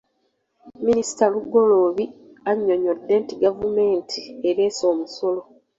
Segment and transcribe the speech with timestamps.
[0.85, 2.05] Minisita Lugoloobi
[2.49, 5.41] annyonnyodde nti gavumenti ereese omusolo.